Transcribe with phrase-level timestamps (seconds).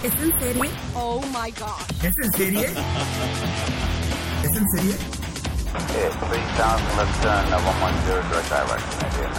[0.00, 0.70] ¿Es en serie?
[0.94, 2.04] Oh my gosh.
[2.04, 2.66] ¿Es en serie?
[4.44, 4.94] ¿Es en serie?
[5.74, 9.32] Okay, 3000 left turn, 110 direct direction, idea.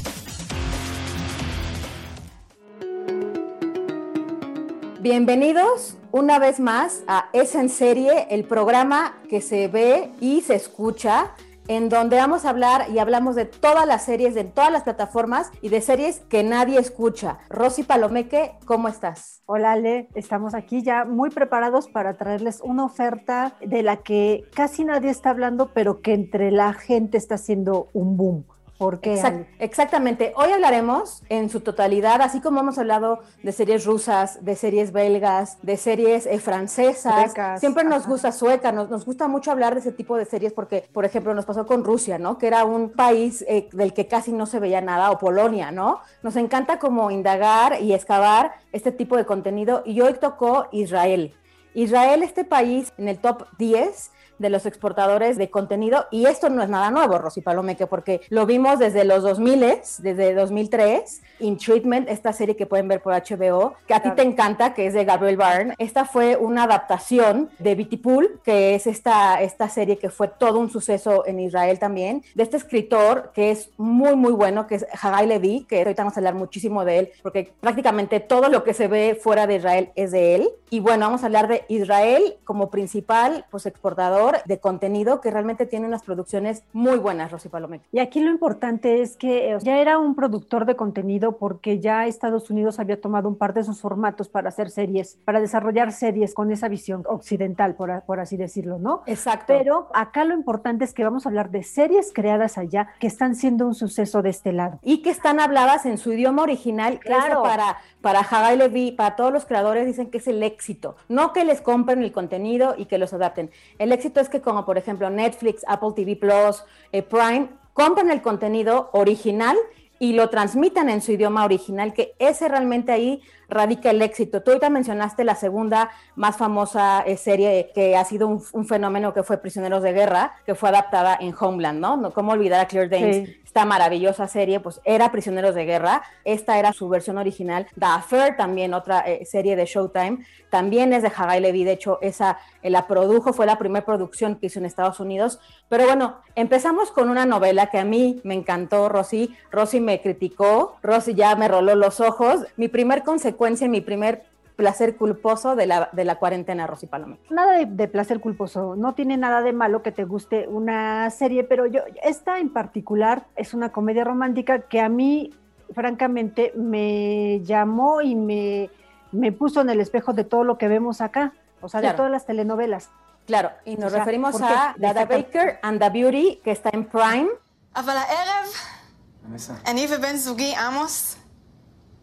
[5.00, 10.56] Bienvenidos una vez más a Es en serie, el programa que se ve y se
[10.56, 11.32] escucha,
[11.70, 15.52] en donde vamos a hablar y hablamos de todas las series, de todas las plataformas
[15.62, 17.38] y de series que nadie escucha.
[17.48, 19.44] Rosy Palomeque, ¿cómo estás?
[19.46, 24.84] Hola Ale, estamos aquí ya muy preparados para traerles una oferta de la que casi
[24.84, 28.46] nadie está hablando, pero que entre la gente está haciendo un boom.
[28.80, 29.16] ¿Por qué?
[29.16, 30.32] Exact- exactamente.
[30.38, 35.58] Hoy hablaremos en su totalidad, así como hemos hablado de series rusas, de series belgas,
[35.62, 37.26] de series eh, francesas.
[37.26, 38.10] Suecas, Siempre nos ajá.
[38.10, 41.34] gusta sueca, nos, nos gusta mucho hablar de ese tipo de series porque, por ejemplo,
[41.34, 42.38] nos pasó con Rusia, ¿no?
[42.38, 46.00] Que era un país eh, del que casi no se veía nada, o Polonia, ¿no?
[46.24, 51.36] Nos encanta como indagar y excavar este tipo de contenido y hoy tocó Israel.
[51.74, 56.64] Israel, este país en el top 10 de los exportadores de contenido y esto no
[56.64, 59.60] es nada nuevo, Rosy Palomeque, porque lo vimos desde los 2000,
[60.00, 64.16] desde 2003, In Treatment, esta serie que pueden ver por HBO, que a ti Claro.
[64.16, 65.76] te encanta, que es de Gabriel Byrne.
[65.78, 70.60] Esta fue una adaptación de Beauty Pool, que es esta, esta serie que fue todo
[70.60, 74.86] un suceso en Israel también, de este escritor que es muy, muy bueno, que es
[75.02, 78.74] Hagai Levi, que ahorita vamos a hablar muchísimo de él, porque prácticamente todo lo que
[78.74, 80.50] se ve fuera de Israel es de él.
[80.70, 85.66] Y bueno, vamos a hablar de Israel como principal pues, exportador de contenido que realmente
[85.66, 87.86] tiene unas producciones muy buenas, Rosy Palomeque.
[87.92, 92.06] Y aquí lo importante es que eh, ya era un productor de contenido porque ya
[92.08, 96.34] Estados Unidos había tomado un par de sus formatos para hacer series, para desarrollar series
[96.34, 99.04] con esa visión occidental, por, a- por así decirlo, ¿no?
[99.06, 99.46] Exacto.
[99.48, 103.36] Pero acá lo importante es que vamos a hablar de series creadas allá que están
[103.36, 104.80] siendo un suceso de este lado.
[104.82, 107.00] y que están habladas en su idioma original.
[107.00, 107.44] que Eso Claro.
[107.44, 110.96] para, para Hagai Levi, para todos los creadores, dicen que es el éxito.
[111.08, 113.52] No que les compren el contenido y que los adapten.
[113.78, 118.22] El éxito es que, como por ejemplo Netflix, Apple TV Plus, eh, Prime, compran el
[118.22, 119.58] contenido original
[120.00, 124.42] y lo transmitan en su idioma original, que ese realmente ahí radica el éxito.
[124.42, 129.14] Tú ahorita mencionaste la segunda más famosa eh, serie que ha sido un, un fenómeno
[129.14, 132.12] que fue Prisioneros de Guerra, que fue adaptada en Homeland, ¿no?
[132.14, 133.28] ¿Cómo olvidar a Claire Danes?
[133.28, 133.40] Sí.
[133.50, 136.04] esta maravillosa serie, pues era Prisioneros de Guerra.
[136.24, 137.66] Esta era su versión original.
[137.80, 140.20] The Affair, también otra eh, serie de Showtime,
[140.52, 141.64] también es de Hagai Levi.
[141.64, 145.40] De hecho, esa eh, la produjo, fue la primera producción que hizo en Estados Unidos.
[145.68, 149.36] Pero bueno, empezamos con una novela que a mí me encantó, Rosy.
[149.52, 152.46] Rosy me criticó, Rosy ya me roló los ojos.
[152.56, 153.39] Mi primer consecuencia,
[153.70, 157.18] mi primer placer culposo de la, de la cuarentena, Rosy Palomé.
[157.30, 161.46] Nada de, de placer culposo, no tiene nada de malo que te guste una serie,
[161.46, 165.34] pero yo, esta en particular es una comedia romántica que a mí,
[165.74, 168.70] francamente, me llamó y me,
[169.14, 171.94] me puso en el espejo de todo lo que vemos acá, o sea, Claro.
[171.94, 172.90] de todas las telenovelas.
[173.28, 176.84] Claro, y nos O sea, referimos a Destaca- Baker and the Beauty, que está en
[176.84, 177.30] Prime.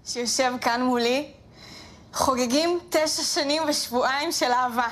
[0.05, 1.31] שיושב כאן מולי,
[2.13, 4.87] חוגגים תשע שנים ושבועיים של אהבה.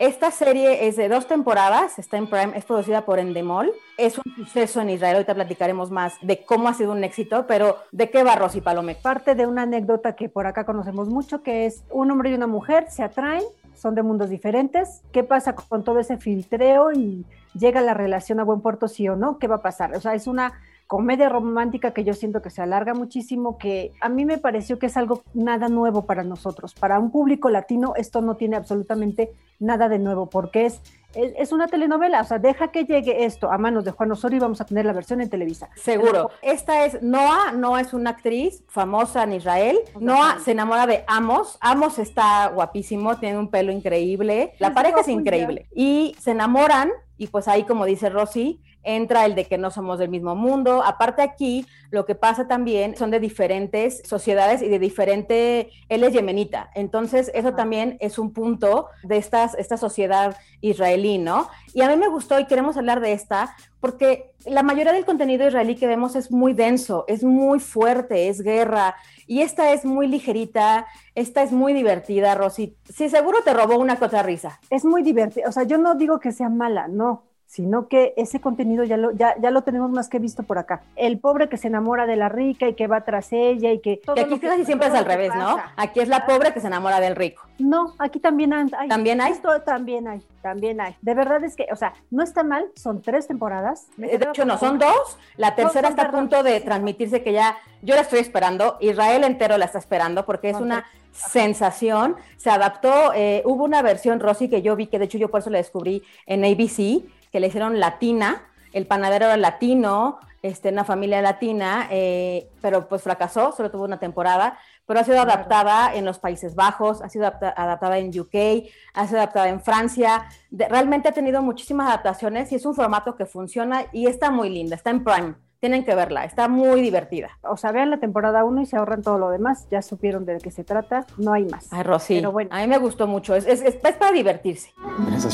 [0.00, 3.70] Esta serie es de dos temporadas, está en Prime, es producida por Endemol.
[3.98, 7.76] Es un suceso en Israel, ahorita platicaremos más de cómo ha sido un éxito, pero
[7.92, 8.94] ¿de qué va Rosy Palomé?
[8.94, 12.46] Parte de una anécdota que por acá conocemos mucho, que es un hombre y una
[12.46, 13.44] mujer se atraen,
[13.75, 15.01] son de mundos diferentes.
[15.11, 19.15] ¿Qué pasa con todo ese filtreo y llega la relación a buen puerto, sí o
[19.15, 19.37] no?
[19.37, 19.95] ¿Qué va a pasar?
[19.95, 20.53] O sea, es una
[20.87, 24.85] comedia romántica que yo siento que se alarga muchísimo, que a mí me pareció que
[24.85, 26.73] es algo nada nuevo para nosotros.
[26.73, 30.81] Para un público latino esto no tiene absolutamente nada de nuevo, porque es,
[31.13, 34.39] es, una telenovela, o sea, deja que llegue esto a manos de Juan Osorio y
[34.41, 35.69] vamos a tener la versión en Televisa.
[35.75, 36.29] Seguro.
[36.41, 39.79] Esta es Noah, Noah es una actriz famosa en Israel.
[39.99, 41.57] Noah se enamora de Amos.
[41.61, 44.53] Amos está guapísimo, tiene un pelo increíble.
[44.59, 45.67] La pareja es increíble.
[45.73, 49.99] Y se enamoran y pues ahí como dice Rosy, entra el de que no somos
[49.99, 50.83] del mismo mundo.
[50.83, 56.13] Aparte aquí, lo que pasa también son de diferentes sociedades y de diferente, él es
[56.13, 61.49] yemenita, entonces eso también es un punto de estas, esta sociedad israelí, ¿no?
[61.73, 65.47] Y a mí me gustó y queremos hablar de esta porque la mayoría del contenido
[65.47, 68.95] israelí que vemos es muy denso, es muy fuerte, es guerra,
[69.27, 72.75] y esta es muy ligerita, esta es muy divertida, Rosy.
[72.91, 74.59] Sí, seguro te robó una cosa risa.
[74.69, 77.23] Es muy divertida, o sea, yo no digo que sea mala, no,
[77.55, 80.81] sino que ese contenido ya lo, ya, ya lo tenemos más que visto por acá.
[80.97, 84.01] El pobre que se enamora de la rica y que va tras ella y que...
[84.13, 85.55] y aquí casi siempre es al revés, ¿no?
[85.77, 87.43] Aquí es la pobre que se enamora del rico.
[87.57, 88.89] No, aquí también hay.
[88.89, 89.31] ¿También hay?
[89.31, 90.97] Esto también hay, también hay.
[91.01, 93.87] De verdad es que, o sea, no está mal, son tres temporadas.
[93.95, 95.17] De hecho, no, son dos.
[95.37, 99.57] La tercera está a punto de transmitirse que ya, yo la estoy esperando, Israel entero
[99.57, 100.85] la está esperando porque es una
[101.15, 102.15] sensación.
[102.37, 105.39] Se adaptó, eh, hubo una versión, Rosy, que yo vi, que de hecho yo por
[105.39, 107.03] eso la descubrí en ABC,
[107.35, 113.01] que le hicieron latina, el panadero era latino, este, una familia latina, eh, pero pues
[113.01, 117.25] fracasó, solo tuvo una temporada, pero ha sido adaptada en los Países Bajos, ha sido
[117.25, 122.55] adaptada en UK, ha sido adaptada en Francia, de, realmente ha tenido muchísimas adaptaciones y
[122.55, 125.35] es un formato que funciona y está muy linda, está en Prime.
[125.59, 127.31] Tienen que verla, está muy divertida.
[127.41, 129.67] O sea, vean la temporada 1 y se ahorran todo lo demás.
[129.71, 131.67] Ya supieron de qué se trata, no hay más.
[131.71, 132.49] Ay, Rosy, pero bueno.
[132.53, 133.35] a mí me gustó mucho.
[133.35, 134.71] Es, es, es para divertirse.
[135.05, 135.25] ¿Tienes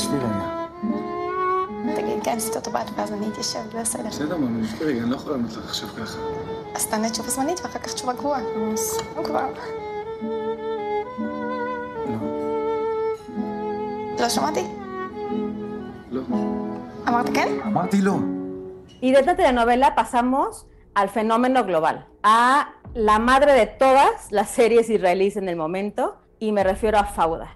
[1.96, 2.38] تلاقي كان
[19.00, 24.88] Y de esta telenovela pasamos al fenómeno global, a la madre de todas las series
[24.90, 27.54] israelíes en el momento, y me refiero a Fauda.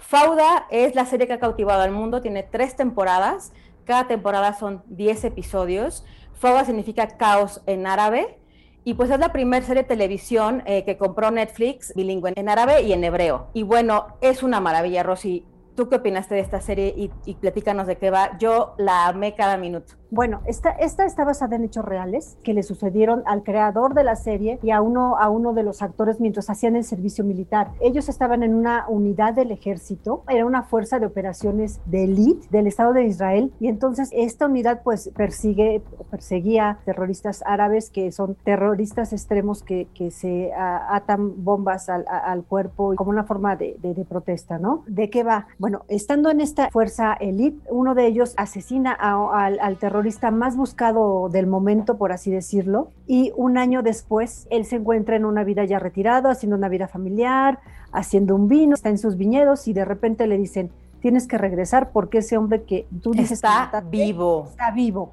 [0.00, 3.52] Fauda es la serie que ha cautivado al mundo, tiene tres temporadas,
[3.84, 6.04] cada temporada son 10 episodios.
[6.34, 8.38] Fauda significa caos en árabe
[8.84, 12.82] y pues es la primera serie de televisión eh, que compró Netflix bilingüe en árabe
[12.82, 13.48] y en hebreo.
[13.52, 15.44] Y bueno, es una maravilla, Rosy.
[15.74, 18.38] ¿Tú qué opinaste de esta serie y, y platícanos de qué va?
[18.38, 19.94] Yo la amé cada minuto.
[20.10, 24.14] Bueno, esta, esta está basada en hechos reales que le sucedieron al creador de la
[24.16, 27.72] serie y a uno, a uno de los actores mientras hacían el servicio militar.
[27.80, 32.66] Ellos estaban en una unidad del ejército, era una fuerza de operaciones de élite del
[32.66, 39.12] Estado de Israel y entonces esta unidad pues persigue, perseguía terroristas árabes que son terroristas
[39.12, 44.84] extremos que, que se atan bombas al, cuerpo como una forma de, de, protesta, ¿no?
[44.86, 45.48] ¿De qué va?
[45.58, 51.28] Bueno, estando en esta fuerza élite, uno de ellos asesina al terrorista terrorista más buscado
[51.28, 55.64] del momento, por así decirlo, y un año después él se encuentra en una vida
[55.64, 57.58] ya retirado, haciendo una vida familiar,
[57.90, 60.70] haciendo un vino, está en sus viñedos y de repente le dicen,
[61.00, 64.46] tienes que regresar porque ese hombre que tú dices está que vivo.
[64.50, 65.12] Está vivo.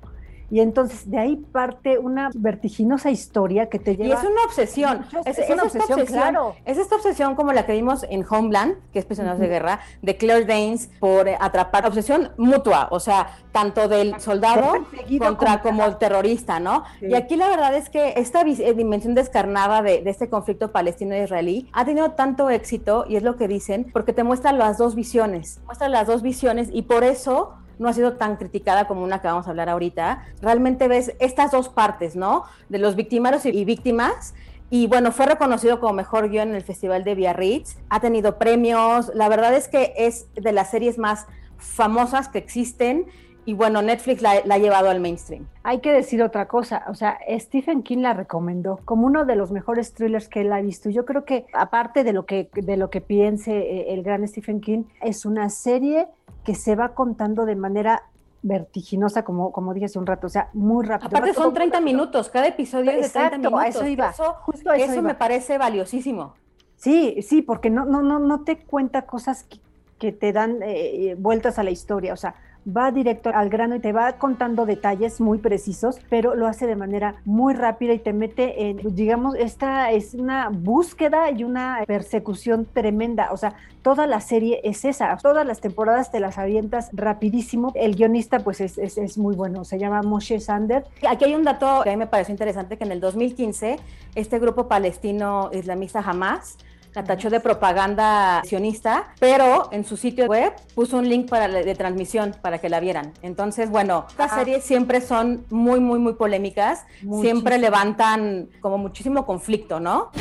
[0.54, 4.10] Y entonces de ahí parte una vertiginosa historia que te lleva.
[4.10, 5.04] Y es una obsesión.
[5.26, 6.56] Es, es, es una obsesión, obsesión, claro.
[6.64, 9.46] Es esta obsesión como la que vimos en Homeland, que es Prisioneros uh -huh.
[9.46, 11.88] de Guerra, de Claire Danes, por atrapar.
[11.88, 14.86] Obsesión mutua, o sea, tanto del soldado
[15.18, 16.84] contra como, como el terrorista, ¿no?
[17.00, 17.08] Sí.
[17.08, 21.84] Y aquí la verdad es que esta dimensión descarnada de, de este conflicto palestino-israelí ha
[21.84, 25.62] tenido tanto éxito, y es lo que dicen, porque te muestra las dos visiones.
[25.66, 29.28] Muestra las dos visiones, y por eso no ha sido tan criticada como una que
[29.28, 30.24] vamos a hablar ahorita.
[30.42, 32.44] Realmente ves estas dos partes, ¿no?
[32.70, 34.34] De los victimarios y víctimas.
[34.70, 37.78] Y bueno, fue reconocido como mejor guion en el Festival de Biarritz.
[37.90, 39.12] Ha tenido premios.
[39.14, 41.28] La verdad es que es de las series más
[41.58, 43.06] famosas que existen.
[43.46, 45.48] Y bueno, Netflix la, ha llevado al mainstream.
[45.64, 49.52] Hay que decir otra cosa, o sea, Stephen King la recomendó como uno de los
[49.52, 50.90] mejores thrillers que él ha visto.
[50.90, 54.86] Yo creo que aparte de lo que, de lo que piense el gran Stephen King,
[55.02, 56.08] es una serie
[56.44, 58.04] que se va contando de manera
[58.42, 61.08] vertiginosa, como, como dije hace un rato, o sea, muy rápido.
[61.08, 63.62] Aparte son 30 minutos, cada episodio es de 30 minutos.
[63.62, 64.10] A eso iba.
[64.10, 65.04] Eso, Justo a eso, eso iba.
[65.04, 66.34] me parece valiosísimo.
[66.76, 69.60] Sí, sí, porque no, no, no, no te cuenta cosas que,
[69.98, 73.80] que te dan eh, vueltas a la historia, o sea, va directo al grano y
[73.80, 78.14] te va contando detalles muy precisos, pero lo hace de manera muy rápida y te
[78.14, 83.30] mete en, digamos, esta es una búsqueda y una persecución tremenda.
[83.32, 87.72] O sea, toda la serie es esa, todas las temporadas te las avientas rapidísimo.
[87.76, 90.86] El guionista, pues, es, es, es muy bueno, se llama Moshe Sander.
[91.08, 93.78] Aquí hay un dato que a mí me pareció interesante, que en el 2015
[94.16, 96.58] este grupo palestino islamista Hamas
[96.94, 101.76] la tachó de propaganda sionista, pero en su sitio web puso un link para de
[101.76, 103.14] transmisión para que la vieran.
[103.22, 107.22] Entonces, bueno, estas series siempre son muy, muy, muy polémicas, muchísimo.
[107.22, 110.12] siempre levantan como muchísimo conflicto, ¿no?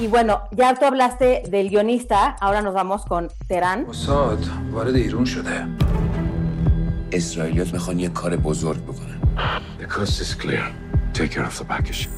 [0.00, 3.86] Y bueno, ya tú hablaste del guionista, ahora nos vamos con Terán.
[7.11, 9.17] اسرائیلیات میخوان یه کار بزرگ بکنن
[9.79, 10.63] The coast is clear.
[11.13, 12.09] Take care of the package.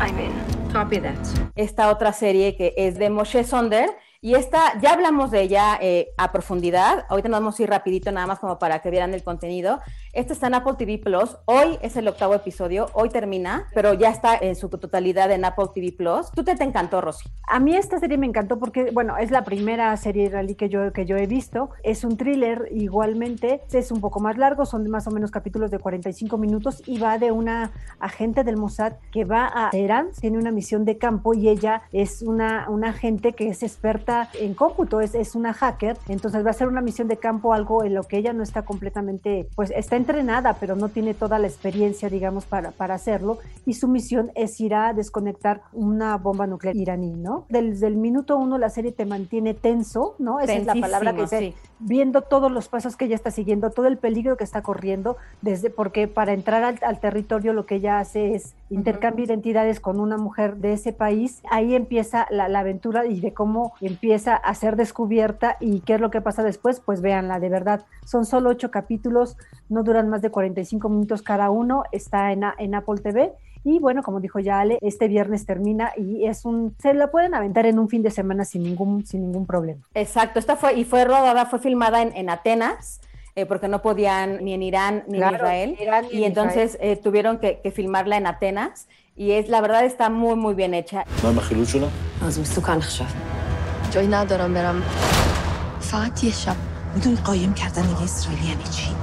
[0.00, 0.32] I'm in.
[0.72, 1.18] Copy that.
[1.56, 3.88] esta otra serie que es de Moshe Sonder.
[4.20, 7.04] Y esta, ya hablamos de ella eh, a profundidad.
[7.08, 9.80] Ahorita nos vamos a ir rapidito nada más como para que vieran el contenido.
[10.13, 11.37] Esta está en Apple TV Plus.
[11.45, 12.87] Hoy es el octavo episodio.
[12.93, 16.31] Hoy termina, pero ya está en su totalidad en Apple TV Plus.
[16.31, 17.29] ¿Tú te, te encantó, Rosy?
[17.47, 20.91] A mí esta serie me encantó porque, bueno, es la primera serie israelí que yo,
[20.91, 21.69] que yo he visto.
[21.83, 23.61] Es un thriller igualmente.
[23.71, 27.17] Es un poco más largo, son más o menos capítulos de 45 minutos y va
[27.17, 31.47] de una agente del Mossad que va a Teherán, tiene una misión de campo y
[31.47, 35.97] ella es una, una agente que es experta en cómputo, es, es una hacker.
[36.09, 38.63] Entonces va a ser una misión de campo, algo en lo que ella no está
[38.63, 43.37] completamente, pues está entrenada, pero no tiene toda la experiencia, digamos, para, para hacerlo.
[43.65, 47.45] Y su misión es ir a desconectar una bomba nuclear iraní, ¿no?
[47.49, 50.39] Desde el minuto uno la serie te mantiene tenso, ¿no?
[50.39, 51.55] Esa es la palabra que dice, sí.
[51.81, 55.69] Viendo todos los pasos que ella está siguiendo, todo el peligro que está corriendo, desde
[55.69, 59.99] porque para entrar al, al territorio lo que ella hace es intercambio de identidades con
[59.99, 61.41] una mujer de ese país.
[61.49, 66.01] Ahí empieza la, la aventura y de cómo empieza a ser descubierta y qué es
[66.01, 67.85] lo que pasa después, pues véanla, de verdad.
[68.05, 69.37] Son solo ocho capítulos,
[69.69, 73.33] no duran más de 45 minutos cada uno, está en, en Apple TV.
[73.63, 77.35] Y bueno, como dijo ya Ale, este viernes termina y es un, se la pueden
[77.35, 79.81] aventar en un fin de semana sin ningún, sin ningún problema.
[79.93, 83.01] Exacto, esta fue, y fue rodada, fue filmada en, en Atenas.
[83.33, 85.77] Eh, porque no podían ni en Irán ni Claro, en Israel.
[85.79, 88.89] Irán y y en entonces eh, tuvieron que, que filmarla en Atenas.
[89.15, 91.05] Y es, la verdad está muy, muy bien hecha.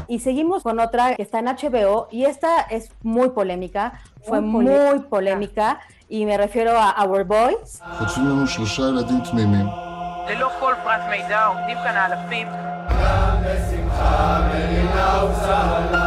[0.09, 4.65] Y seguimos con otra que está en HBO y esta es muy polémica, fue muy,
[4.65, 5.81] muy polémica.
[6.11, 7.81] y me refiero a Our Boys.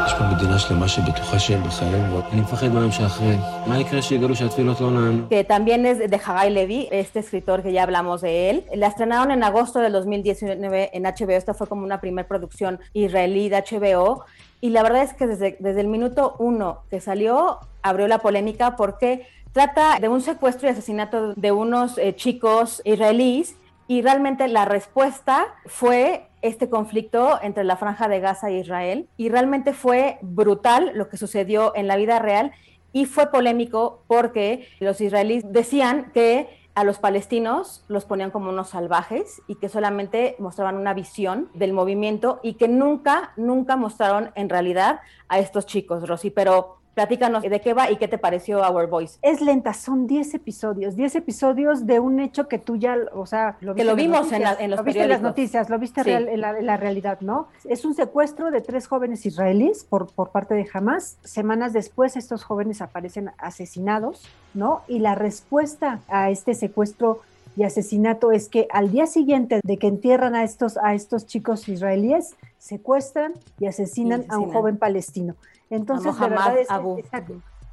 [0.07, 3.37] יש פה מדינה שלמה שבטוחה שהם בחיים, ואני מפחד מהיום שאחרי.
[3.67, 5.23] מה יקרה שיגלו שהתפילות לא נענו?
[5.31, 8.65] que también es de Hagai Levy, este escritor que ya hablamos de él.
[8.75, 13.49] La estrenaron en agosto del 2019 en HBO, esta fue como una primer producción israelí
[13.49, 14.25] de HBO,
[14.61, 18.77] y la verdad es que desde, desde el minuto uno que salió, abrió la polémica
[18.77, 23.57] porque trata de un secuestro y asesinato de unos eh, chicos israelíes,
[23.89, 29.30] y realmente la respuesta fue este conflicto entre la franja de Gaza e Israel, y
[29.30, 32.52] realmente fue brutal lo que sucedió en la vida real,
[32.94, 38.70] y fue polémico porque los israelíes decían que a los palestinos los ponían como unos
[38.70, 44.50] salvajes y que solamente mostraban una visión del movimiento y que nunca, nunca mostraron en
[44.50, 46.30] realidad a estos chicos, Rosy.
[46.30, 49.18] Pero platícanos de qué va y qué te pareció Our Voice.
[49.22, 53.58] Es lenta, son 10 episodios, 10 episodios de un hecho que tú ya, o sea,
[53.62, 55.80] lo Que lo vimos en noticias, la- en los lo viste en las noticias, lo
[55.80, 56.10] viste Sí.
[56.10, 57.48] real- en, la, en la realidad, ¿no?
[57.66, 61.18] Es un secuestro de tres jóvenes israelíes por, por parte de Hamas.
[61.24, 64.82] Semanas después estos jóvenes aparecen asesinados, ¿no?
[64.88, 67.22] Y la respuesta a este secuestro
[67.58, 71.68] y asesinato es que al día siguiente de que entierran a estos, a estos chicos
[71.68, 75.36] israelíes, secuestran y asesinan, Y a un joven palestino.
[75.72, 77.02] Entonces, de verdad es, Abu.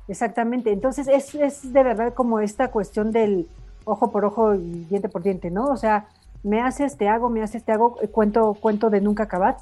[0.06, 3.46] Exactamente, entonces es, es de verdad como esta cuestión del
[3.84, 5.66] ojo por ojo y diente por diente, ¿no?
[5.66, 6.06] O sea,
[6.42, 9.58] me haces, te hago, me haces, te hago, eh, cuento, cuento de nunca acabar.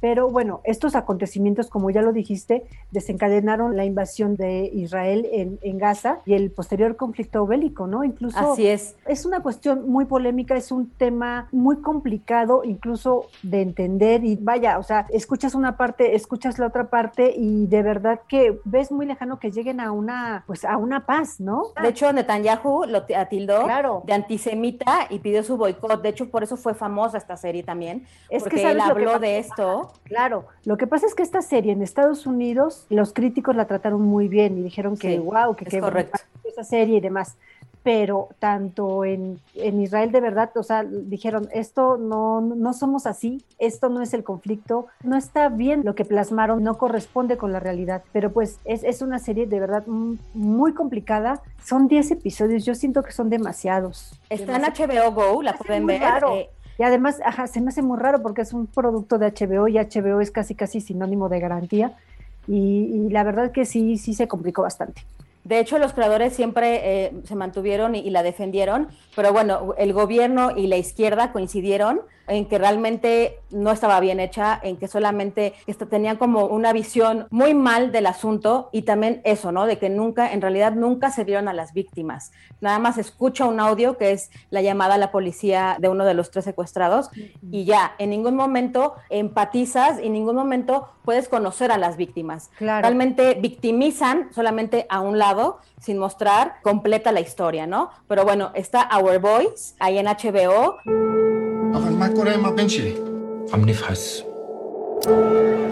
[0.00, 5.78] Pero bueno, estos acontecimientos, como ya lo dijiste, desencadenaron la invasión de Israel en, en
[5.78, 8.04] Gaza y el posterior conflicto bélico, ¿no?
[8.04, 8.96] Incluso Así es.
[9.06, 14.78] es una cuestión muy polémica, es un tema muy complicado incluso de entender y vaya,
[14.78, 19.06] o sea, escuchas una parte, escuchas la otra parte y de verdad que ves muy
[19.06, 21.68] lejano que lleguen a una, pues a una paz, ¿no?
[21.80, 24.02] De hecho, Netanyahu lo t- tildó Claro.
[24.06, 26.02] de antisemita y pidió su boicot.
[26.02, 28.90] De hecho, por eso fue famosa esta serie también, Es que porque ¿sabes él que
[28.90, 29.87] habló de esto.
[30.04, 34.02] Claro, lo que pasa es que esta serie en Estados Unidos, los críticos la trataron
[34.02, 36.18] muy bien y dijeron que, Sí, wow, que es qué correcto.
[36.44, 37.36] esa serie y demás.
[37.84, 43.42] Pero tanto en, en Israel de verdad, o sea, dijeron, esto no, no somos así,
[43.58, 47.60] esto no es el conflicto, no está bien lo que plasmaron, no corresponde con la
[47.60, 48.02] realidad.
[48.12, 49.84] Pero pues es, es una serie de verdad
[50.34, 51.40] muy complicada.
[51.64, 54.12] Son 10 episodios, yo siento que son demasiados.
[54.28, 54.62] Está en.
[54.64, 56.02] HBO Go, la pueden ver.
[56.34, 57.18] eh, Y además,
[57.50, 60.54] se me hace muy raro porque es un producto de HBO y HBO es casi
[60.54, 61.96] casi sinónimo de garantía.
[62.46, 65.02] Y, y la verdad que sí, sí se complicó bastante.
[65.48, 69.94] De hecho, los creadores siempre eh, se mantuvieron y, y, la defendieron, pero bueno, el
[69.94, 75.54] gobierno y la izquierda coincidieron en que realmente no estaba bien hecha, en que solamente
[75.88, 79.66] tenían como una visión muy mal del asunto y también eso, ¿no?
[79.66, 82.32] De que nunca, en realidad nunca se vieron a las víctimas.
[82.60, 86.14] Nada más escucha un audio que es la llamada a la policía de uno de
[86.14, 87.10] los tres secuestrados
[87.50, 92.50] y ya, en ningún momento empatizas y en ningún momento puedes conocer a las víctimas.
[92.60, 95.37] Realmente victimizan solamente a un lado
[95.85, 97.89] sin mostrar completa la historia, ¿no?
[98.07, 100.55] Pero bueno, está Our Boys ahí en HBO.
[101.75, 102.95] אבל מה קורה עם הבן שלי?
[103.53, 104.21] עם נבחס.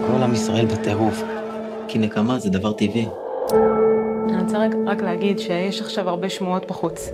[0.06, 1.22] כל עם ישראל בטירוף,
[1.88, 3.08] כי נקמה זה דבר טבעי.
[4.28, 7.08] אני רוצה רק, רק להגיד שיש עכשיו הרבה שמועות בחוץ.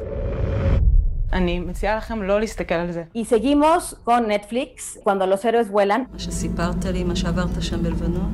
[1.33, 3.03] אני מציעה לכם לא להסתכל על זה.
[3.15, 6.01] Y seguimos con Netflix, cuando los héroes vuelan.
[6.13, 8.33] מה שסיפרת לי, מה שעברת שם בלבנון,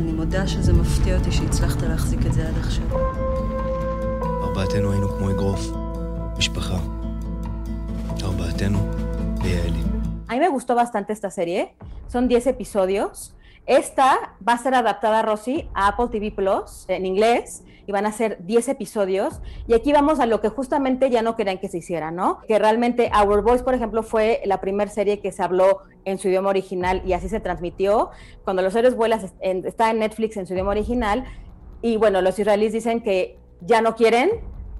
[0.00, 2.84] אני מודה שזה מפתיע אותי שהצלחת להחזיק את זה עד עכשיו.
[4.42, 5.60] ארבעתנו היינו כמו אגרוף,
[6.38, 6.78] משפחה.
[8.22, 8.78] ארבעתנו
[10.28, 11.74] A mí me gustó bastante esta serie.
[12.12, 13.34] Son 10 episodios.
[13.66, 18.12] Esta va a ser adaptada, Rosy, a Apple TV Plus en inglés y van a
[18.12, 19.40] ser 10 episodios.
[19.66, 22.40] Y aquí vamos a lo que justamente ya no querían que se hiciera, ¿no?
[22.48, 26.28] Que realmente Our Voice, por ejemplo, fue la primera serie que se habló en su
[26.28, 28.10] idioma original y así se transmitió.
[28.44, 31.24] Cuando los seres vuelas está en Netflix en su idioma original.
[31.82, 34.30] Y bueno, los israelíes dicen que ya no quieren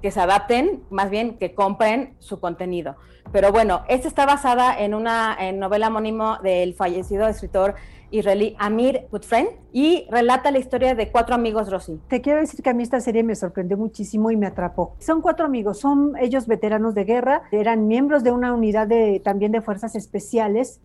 [0.03, 2.97] que se adapten, más bien que compren su contenido.
[3.33, 7.75] Pero bueno, esta está basada en una novela homónimo del fallecido escritor
[8.11, 12.01] israelí Amir Gutfriend y relata la historia de cuatro amigos Rosy.
[12.09, 14.97] Te quiero decir que a mí esta serie me sorprendió muchísimo y me atrapó.
[14.99, 19.53] Son cuatro amigos, son ellos veteranos de guerra, eran miembros de una unidad de, también
[19.53, 20.81] de fuerzas especiales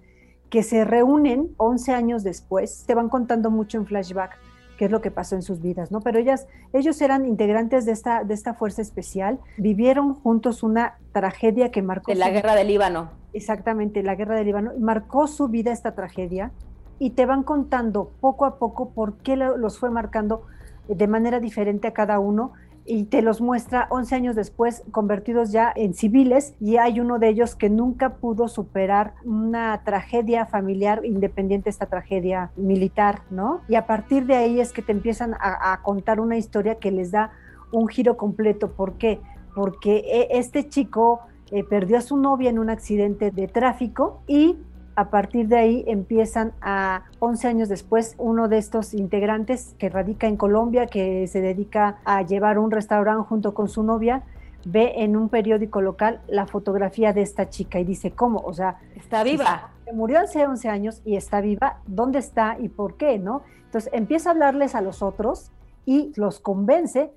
[0.50, 4.38] que se reúnen 11 años después, te van contando mucho en flashback
[4.78, 6.02] qué es lo que pasó en sus vidas, ¿no?
[6.02, 11.72] Pero ellas, ellos eran integrantes de esta, de esta fuerza especial, vivieron juntos una tragedia
[11.72, 12.12] que marcó...
[12.12, 13.10] De la guerra del Líbano.
[13.34, 14.72] Exactamente, la guerra del Líbano.
[14.80, 16.52] Marcó su vida esta tragedia
[17.00, 20.44] y te van contando poco a poco por qué los fue marcando
[20.88, 22.54] de manera diferente a cada uno
[22.86, 27.30] y te los muestra 11 años después convertidos ya en civiles y hay uno de
[27.30, 33.62] ellos que nunca pudo superar una tragedia familiar independiente esta tragedia militar, ¿no?
[33.68, 37.12] Y a partir de ahí es que te empiezan a, contar una historia que les
[37.12, 37.32] da
[37.72, 38.72] un giro completo.
[38.72, 39.20] ¿Por qué?
[39.56, 41.22] Porque e, este chico
[41.52, 44.58] eh, perdió a su novia en un accidente de tráfico y
[44.96, 50.28] a partir de ahí empiezan a 11 años después uno de estos integrantes que radica
[50.28, 54.24] en Colombia, que se dedica a llevar un restaurante junto con su novia,
[54.66, 58.40] ve en un periódico local la fotografía de esta chica y dice, ¿cómo?
[58.40, 59.72] O sea, está viva.
[59.84, 63.20] Se murió hace 11 años y está viva, ¿dónde está y por qué?
[63.20, 63.44] ¿no?
[63.66, 65.52] Entonces empieza a hablarles a los otros
[65.86, 67.12] y los convence,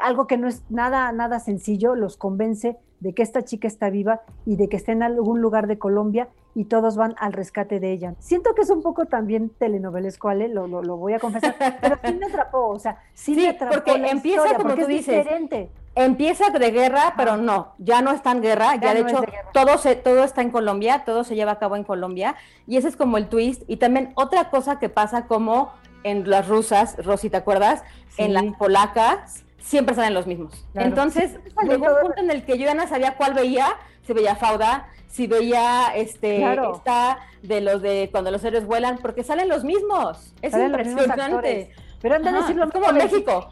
[0.00, 4.20] algo que no es nada, nada sencillo, los convence de que esta chica está viva
[4.46, 7.92] y de que está en algún lugar de Colombia y todos van al rescate de
[7.92, 8.14] ella.
[8.20, 10.48] Siento que es un poco también telenovelesco, ¿vale?
[10.48, 13.74] Lo, lo, lo voy a confesar, pero sí me atrapó, o sea, sí, me atrapó
[13.74, 15.68] porque empieza como tú dices, diferente.
[15.94, 19.96] Empieza de guerra, pero no, ya no está en guerra, ya, de hecho todo, se,
[19.96, 22.36] todo está en Colombia, todo se lleva a cabo en Colombia
[22.66, 23.62] y ese es como el twist.
[23.66, 25.72] Y también otra cosa que pasa como
[26.04, 27.82] en las rusas, Rosy, ¿te acuerdas?
[28.16, 30.66] En las polacas, siempre salen los mismos.
[30.74, 34.36] Entonces, llegó un punto en el que yo ya no sabía cuál veía, si veía
[34.36, 36.42] Fauda, si veía este
[36.74, 40.34] esta de los de cuando los héroes vuelan, porque salen los mismos.
[40.42, 41.72] Es impresionante.
[42.00, 43.48] Pero antes de decirlo, es como México.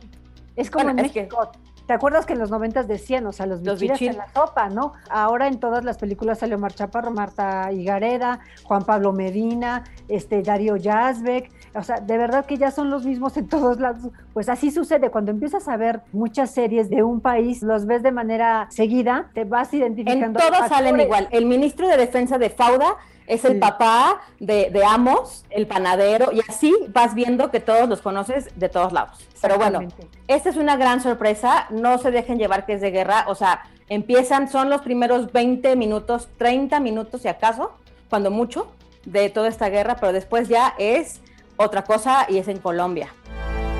[0.56, 1.52] Es como México.
[1.90, 4.92] ¿Te acuerdas que en los noventas decían, o sea, los, los en la sopa, ¿no?
[5.08, 10.76] Ahora en todas las películas salió Mar Chaparro, Marta Higareda, Juan Pablo Medina, este Darío
[10.76, 14.12] Yazbek, o sea, de verdad que ya son los mismos en todos lados.
[14.32, 18.12] Pues así sucede, cuando empiezas a ver muchas series de un país, los ves de
[18.12, 20.26] manera seguida, te vas identificando.
[20.26, 21.26] En todos salen igual.
[21.32, 22.98] El ministro de Defensa de Fauda
[23.30, 28.02] es el papá de, de, Amos, el panadero, y así vas viendo que todos los
[28.02, 29.24] conoces de todos lados.
[29.40, 29.86] Pero bueno,
[30.26, 33.62] esta es una gran sorpresa, no se dejen llevar que es de guerra, o sea,
[33.88, 37.70] empiezan, son los primeros 20 minutos, 30 minutos si acaso,
[38.08, 38.66] cuando mucho,
[39.04, 41.20] de toda esta guerra, pero después ya es
[41.56, 43.14] otra cosa y es en Colombia.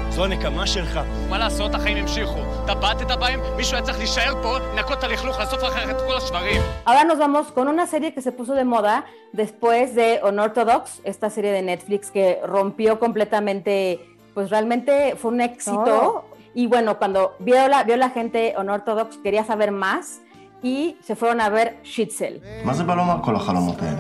[0.10, 1.00] זו הנקמה שלך.
[1.30, 2.40] מה לעשות, החיים המשיכו.
[2.66, 6.18] אתה בעטת בהם, מישהו היה צריך להישאר פה, לנקות את הלכלוך, לאסוף אחר את כל
[6.18, 6.62] השברים.
[6.86, 8.96] Ahora nos vamos con una serie que se puso de moda
[9.34, 14.00] después de Unorthodox, esta serie de Netflix que rompió completamente,
[14.34, 16.26] pues realmente fue un éxito.
[16.62, 20.22] Y bueno, cuando vio la, vio la gente Unorthodox, quería saber más
[20.64, 22.42] y se fueron a ver Shitzel.
[22.64, 24.00] מה זה בא לומר כל החלומות האלה?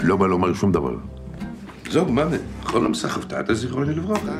[0.00, 0.94] לא בא לומר שום דבר.
[1.90, 2.38] זהו, מה זה?
[2.62, 4.32] חולם סחבתת זיכרוני לברכה.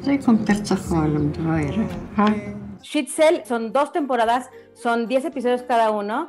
[0.00, 1.84] זה קונטרצה חולם דבוירה.
[2.82, 6.28] Shitzel son dos temporadas, son 10 episodios cada uno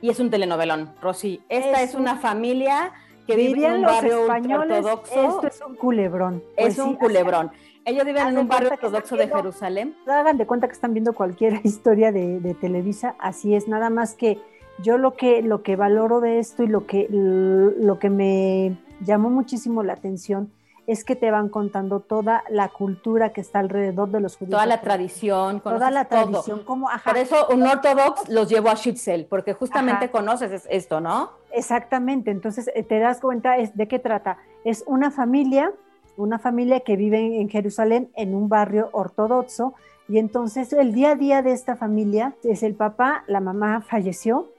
[0.00, 1.42] y es un telenovelón, Rosy.
[1.48, 2.92] Esta es, una familia
[3.26, 4.22] que vive en un barrio
[4.60, 5.28] ortodoxo.
[5.28, 6.42] Esto es un culebrón.
[6.56, 7.50] Es un culebrón.
[7.84, 9.96] Ellos viven en un barrio ortodoxo de Jerusalén.
[10.06, 14.14] Hagan de cuenta que están viendo cualquier historia de, de, Televisa, así es, nada más
[14.14, 14.40] que
[14.82, 19.29] yo lo que, lo que valoro de esto y lo que, lo que me llamó
[19.29, 20.51] muchísimo la atención
[20.85, 24.51] es que te van contando toda la cultura que está alrededor de los judíos.
[24.51, 25.61] Toda la tradición.
[25.61, 26.63] Toda la tradición.
[26.63, 31.31] Como, Por eso un ortodox los llevo a Shitzel, porque justamente conoces esto, ¿no?
[31.51, 34.37] Exactamente, entonces eh, te das cuenta es, de qué trata.
[34.65, 35.71] Es una familia,
[36.17, 39.73] una familia que vive en Jerusalén en un barrio ortodoxo,
[40.09, 44.49] y entonces el día a día de esta familia es el papá, la mamá falleció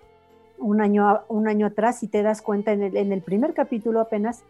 [0.64, 4.00] un año, un año atrás y te das cuenta en el, en el primer capítulo
[4.00, 4.42] apenas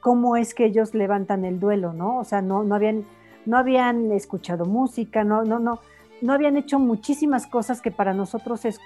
[0.00, 2.18] cómo es que ellos levantan el duelo, ¿no?
[2.18, 3.06] O sea, no, no, habían,
[3.46, 5.78] no habían escuchado música, no, no, no,
[6.20, 8.80] no habían hecho muchísimas cosas que para nosotros es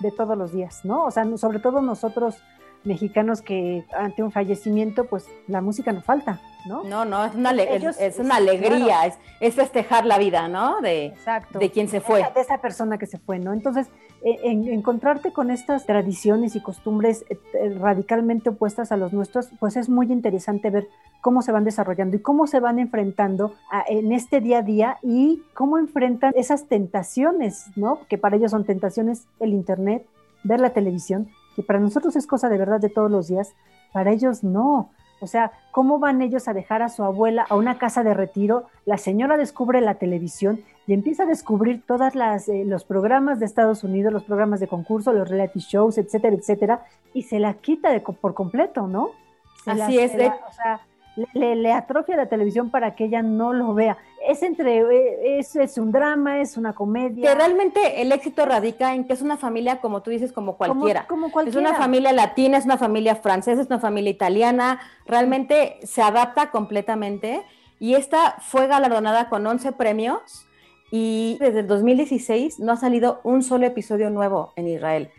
[0.00, 1.04] de todos los días, ¿no?
[1.04, 2.42] O sea, sobre todo nosotros
[2.84, 6.84] mexicanos que ante un fallecimiento, pues la música no falta, ¿no?
[6.84, 10.80] No, no, es una, es, una alegría, es, es, festejar la vida, ¿no?
[10.80, 11.58] De, Exacto.
[11.58, 12.24] de quien se fue.
[12.34, 13.52] De esa persona que se fue, ¿no?
[13.52, 13.88] Entonces,
[14.24, 19.76] en, encontrarte con estas tradiciones y costumbres eh, eh, radicalmente opuestas a los nuestros, pues
[19.76, 20.88] es muy interesante ver
[21.20, 23.54] cómo se van desarrollando y cómo se van enfrentando
[23.88, 28.00] en este día a día y cómo enfrentan esas tentaciones, ¿no?
[28.08, 30.04] Que para ellos son tentaciones el Internet,
[30.42, 33.54] ver la televisión, que para nosotros es cosa de verdad de todos los días,
[33.92, 34.90] para ellos no.
[35.20, 38.64] O sea, ¿cómo van ellos a dejar a su abuela a una casa de retiro?
[38.84, 42.12] La señora descubre la televisión y empieza a descubrir todos
[42.48, 46.84] eh, los programas de Estados Unidos, los programas de concurso, los reality shows, etcétera, etcétera,
[47.14, 49.10] y se la quita de, por completo, ¿no?
[49.64, 50.12] Así es.
[50.12, 50.80] o sea,
[51.34, 53.98] le, le, atrofia la televisión para que ella no lo vea.
[54.26, 57.30] Es entre, eh, es, es, un drama, es una comedia.
[57.30, 61.06] Que realmente el éxito radica en que es una familia, como tú dices, como cualquiera.
[61.06, 61.60] Como, cualquiera.
[61.60, 66.50] Es una familia latina, es una familia francesa, es una familia italiana, realmente se adapta
[66.50, 67.42] completamente.
[67.78, 70.46] Y esta fue galardonada con 11 premios
[70.92, 75.10] y desde el 2016 no ha salido un solo episodio nuevo en Israel.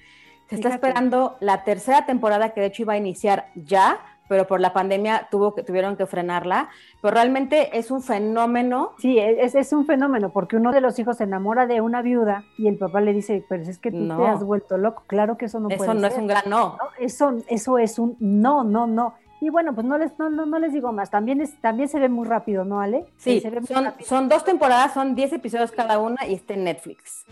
[0.47, 4.59] Se está esperando la tercera temporada que de hecho iba a iniciar ya, pero por
[4.61, 6.69] la pandemia tuvo que, tuvieron que frenarla.
[7.01, 8.93] Pero realmente es un fenómeno.
[8.99, 12.43] Sí, es, es un fenómeno, porque uno de los hijos se enamora de una viuda
[12.57, 15.03] y el papá le dice, pero es que tú te has vuelto loco.
[15.07, 16.77] Claro que eso no eso puede no es un gran no.
[16.77, 16.89] no.
[16.99, 19.15] Eso, eso es un no, no, no.
[19.43, 21.09] Y bueno, pues no les, no, no, les digo más.
[21.09, 23.07] También, es, también se ve muy rápido, ¿no, Ale?
[23.17, 27.25] Sí, son, son, dos temporadas, son 10 episodios cada una y está en Netflix.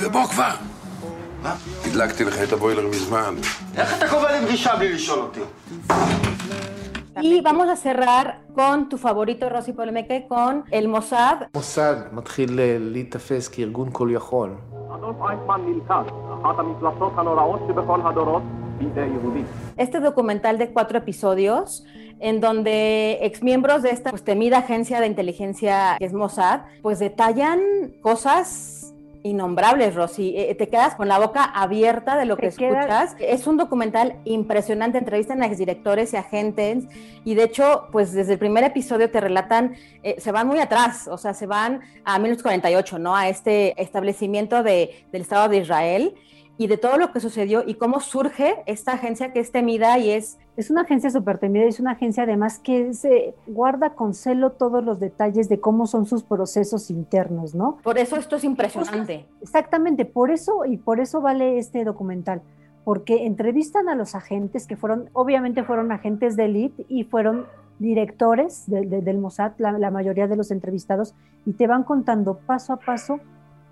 [0.00, 0.54] ובוא כבר!
[1.42, 1.54] מה?
[1.84, 3.34] הדלקתי לך את הבוילר מזמן.
[3.76, 5.40] איך אתה קובע לי פגישה בלי לשאול אותי?
[7.22, 11.46] Y vamos a cerrar con tu favorito, Rosy Polemeque, con el Mossad.
[11.54, 14.54] מוסד מתחיל להיתפס כארגון כל יכול.
[14.94, 16.02] אדולף אייכמן נלכד,
[16.42, 18.42] אחת המפלצות הנוראות שבכל הדורות,
[18.78, 19.44] בידי יהודים.
[19.76, 21.84] Este documental de cuatro episodios
[22.20, 27.60] en donde exmiembros de esta pues, temida agencia de inteligencia que es Mossad, pues detallan
[28.02, 28.83] cosas
[29.25, 30.35] innombrables, Rosy.
[30.37, 33.15] Eh, te quedas con la boca abierta de lo que escuchas.
[33.19, 36.83] Es un documental impresionante, entrevistan a exdirectores y agentes
[37.23, 41.07] y de hecho, pues desde el primer episodio te relatan, eh, se van muy atrás,
[41.07, 43.15] o sea, se van a 1948, ¿no?
[43.15, 46.15] A este establecimiento de, del Estado de Israel
[46.57, 50.11] y de todo lo que sucedió y cómo surge esta agencia que es temida y
[50.11, 50.37] es...
[50.55, 54.81] Es una agencia súper temida, es una agencia además que se guarda con celo todos
[54.85, 57.77] los detalles de cómo son sus procesos internos, ¿no?
[57.83, 59.25] Por eso esto es impresionante.
[59.41, 62.41] Exactamente, por eso y por eso vale este documental,
[62.85, 68.63] porque entrevistan a los agentes que fueron, obviamente fueron agentes de élite y fueron directores
[68.67, 71.13] del Mossad, la mayoría de los entrevistados,
[71.45, 73.19] y te van contando paso a paso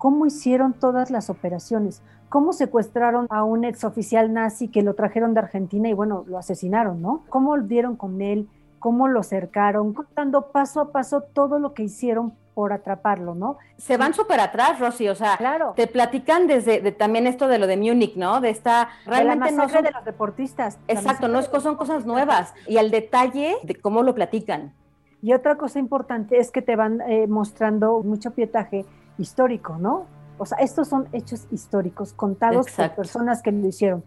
[0.04, 5.40] cómo hicieron todas las operaciones, cómo secuestraron a un exoficial nazi que lo trajeron de
[5.40, 7.24] Argentina y bueno, lo asesinaron, ¿no?
[7.30, 8.46] Cómo dieron con él,
[8.80, 13.56] cómo lo cercaron, contando paso a paso todo lo que hicieron por atraparlo, ¿no?
[13.78, 15.72] Se van súper atrás, Rosy, o sea, claro.
[15.74, 18.42] te platican desde también esto de lo de Múnich, ¿no?
[18.42, 20.78] De esta realmente de la no son, de los deportistas.
[20.86, 24.74] Exacto, no es, son cosas nuevas y al detalle de cómo lo platican.
[25.22, 28.84] Y otra cosa importante es que te van eh, mostrando mucho pietaje
[29.18, 30.06] histórico, ¿no?
[30.38, 34.04] O sea, estos son hechos históricos contados por personas que lo hicieron.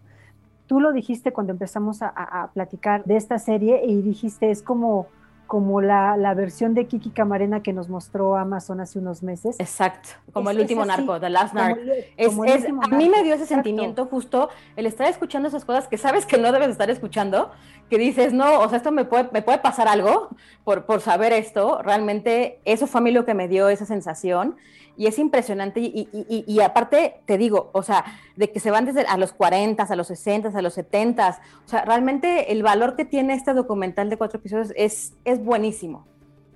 [0.66, 5.06] Tú lo dijiste cuando empezamos a, platicar de esta serie y dijiste, es como,
[5.46, 9.56] como la, la, versión de Kiki Camarena que nos mostró Amazon hace unos meses.
[9.58, 11.80] Exacto, como el último narco, The Last Narco.
[11.80, 16.36] a mí me dio ese sentimiento justo el estar escuchando esas cosas que sabes que
[16.36, 17.50] no debes estar escuchando,
[17.88, 20.28] que dices, no, o sea, esto me puede, me puede pasar algo
[20.64, 21.80] por, por saber esto.
[21.82, 24.56] Realmente eso fue a mí lo que me dio esa sensación
[24.98, 29.02] y es impresionante y, y, aparte te digo, o sea, de que se van desde
[29.02, 33.04] a los 40, a los 60, a los 70, o sea, realmente el valor que
[33.04, 36.04] tiene este documental de cuatro episodios es, es buenísimo.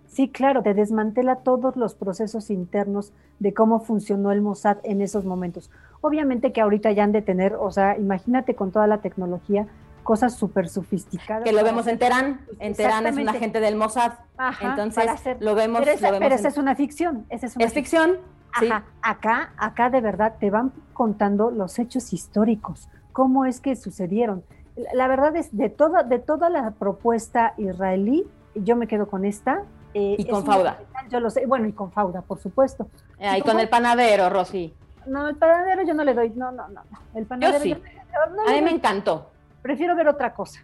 [0.08, 5.24] Sí, claro, te desmantela todos los procesos internos de cómo funcionó el Mossad en esos
[5.24, 5.70] momentos.
[6.00, 9.68] Obviamente que ahorita ya han de tener, o sea, imagínate con toda la tecnología,
[10.02, 11.44] cosas súper sofisticadas.
[11.44, 12.40] Que lo vemos en Teherán.
[12.58, 14.12] En Teherán es un agente del Mossad.
[14.60, 15.06] Entonces
[15.40, 15.80] lo vemos.
[15.80, 17.26] Pero, esa, lo vemos esa es una ficción.
[17.30, 18.18] Esa es, una es ficción.
[18.52, 18.84] Ajá.
[19.00, 24.44] Acá, acá de verdad te van contando los hechos históricos, cómo es que sucedieron.
[24.94, 29.62] La verdad es de toda, de toda la propuesta israelí, yo me quedo con esta.
[29.94, 30.78] Eh, y con Fauda.
[31.10, 32.88] Yo lo sé, bueno, y con Fauda, por supuesto.
[33.18, 34.74] Eh, y, con el panadero, Rosy.
[35.06, 36.82] No, el panadero yo no le doy, no, no, no.
[37.14, 37.82] El panadero yo sí.
[38.46, 40.59] a mí me encantó Prefiero ver otra cosa.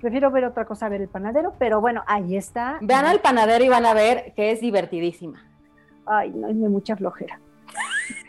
[0.00, 2.78] Prefiero ver otra cosa, ver el panadero, pero bueno, ahí está.
[2.80, 5.42] Vean al panadero y van a ver que es divertidísima.
[6.06, 7.40] Ay, no, es mucha flojera.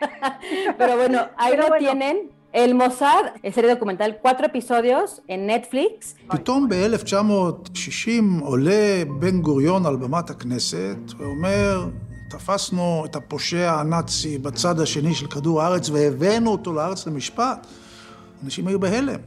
[0.77, 2.31] pero bueno, ahí lo tienen.
[2.51, 6.15] El Mossad, serie documental, cuatro episodios en Netflix.
[6.27, 11.89] פתאום ב-1960 עולה בן גוריון על במת הכנסת ואומר,
[12.29, 17.67] תפסנו את הפושע הנאצי בצד השני של כדור הארץ והבאנו אותו לארץ למשפט.
[18.43, 19.19] אנשים היו בהלם.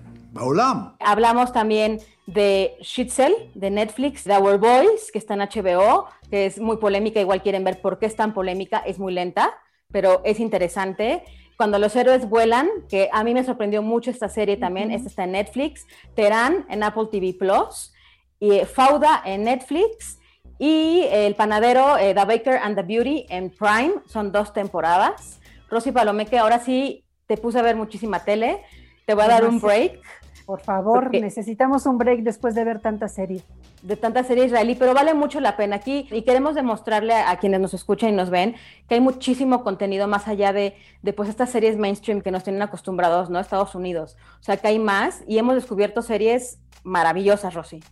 [1.00, 6.60] Hablamos también de Schitzel, de Netflix, de Our Boys, que está en HBO, que es
[6.60, 9.58] muy polémica, igual quieren ver por qué es tan polémica, es muy lenta,
[9.91, 11.23] pero es interesante.
[11.56, 15.23] Cuando los héroes vuelan, que a mí me sorprendió mucho esta serie también, esta está
[15.23, 17.93] en Netflix, Terán en Apple TV Plus,
[18.39, 20.19] y Fauda en Netflix,
[20.60, 25.39] y El Panadero, eh, The Baker and the Beauty en Prime, son dos temporadas.
[25.69, 28.63] Rosy Palomeque, ahora sí te puse a ver muchísima tele,
[29.06, 30.00] te voy a dar un break
[30.47, 33.41] por favor, necesitamos un break después de ver tanta serie.
[33.81, 37.60] De tanta serie israelí, pero vale mucho la pena aquí y queremos demostrarle a, quienes
[37.60, 38.55] nos escuchan y nos ven
[38.88, 42.62] que hay muchísimo contenido más allá de, de pues estas series mainstream que nos tienen
[42.62, 43.41] acostumbrados, ¿no?
[43.41, 44.15] Estados Unidos.
[44.39, 47.83] O sea, que hay más y hemos descubierto series maravillosas, Rosy.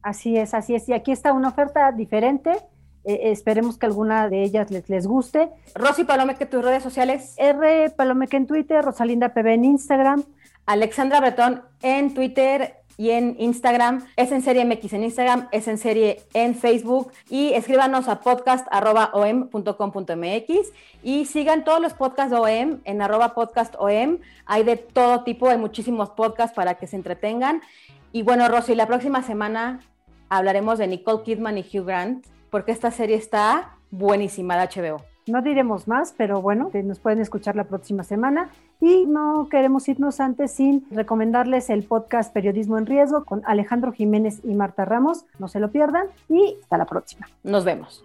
[0.00, 0.88] Así es, así es.
[0.88, 2.52] Y aquí está una oferta diferente.
[3.04, 5.50] Eh, esperemos que alguna de ellas les, les guste.
[5.74, 7.34] Rosy Palomeque, tus redes sociales.
[7.36, 10.24] R Palomeque en Twitter, Rosalinda PB en Instagram.
[10.66, 14.06] Alexandra Bretón en Twitter y en Instagram.
[14.16, 20.72] Es en serie MX en Instagram, es en serie en Facebook y escríbanos a podcast.om.com.mx
[21.02, 24.18] y sigan todos los podcasts OM en arroba podcastom.
[24.46, 27.62] Hay de todo tipo, hay muchísimos podcasts para que se entretengan.
[28.12, 29.80] Y bueno, Rosy, la próxima semana
[30.28, 35.02] hablaremos de Nicole Kidman y Hugh Grant porque esta serie está buenísima de HBO.
[35.26, 38.50] No diremos más, pero bueno, nos pueden escuchar la próxima semana.
[38.81, 44.41] Y no queremos irnos antes sin recomendarles el podcast Periodismo en Riesgo con Alejandro Jiménez
[44.43, 45.25] y Marta Ramos.
[45.39, 47.27] No se lo pierdan y hasta la próxima.
[47.43, 48.03] Nos vemos.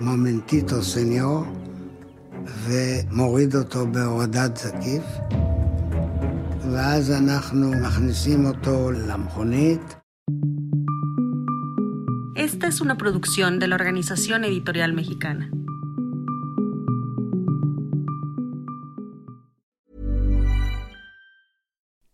[0.00, 1.46] momentito señor,
[2.64, 5.04] ומוריד אותו בהורדת זקיף,
[6.72, 9.96] ואז אנחנו מכניסים אותו למכונית.
[12.36, 15.50] Esta es una producción de la Organización Editorial Mexicana.